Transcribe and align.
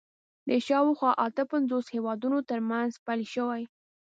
د 0.47 0.49
شاوخوا 0.67 1.11
اته 1.25 1.43
پنځوس 1.51 1.85
هېوادونو 1.95 2.39
تر 2.49 2.59
منځ 2.69 2.91
پیل 3.05 3.21
شوي 3.33 3.61